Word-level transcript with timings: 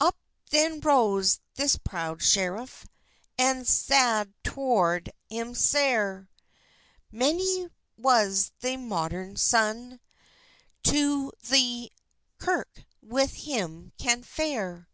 Vp 0.00 0.14
then 0.50 0.78
rose 0.78 1.40
this 1.56 1.76
prowd 1.76 2.22
schereff, 2.22 2.86
And 3.36 3.64
zade 3.64 4.32
towarde 4.44 5.08
hym 5.28 5.56
zare; 5.56 6.28
Many 7.10 7.68
was 7.96 8.52
the 8.60 8.76
modur 8.76 9.34
son 9.36 9.98
To 10.84 11.32
the 11.48 11.90
kyrk 12.38 12.84
with 13.02 13.32
him 13.34 13.92
can 13.98 14.22
fare. 14.22 14.88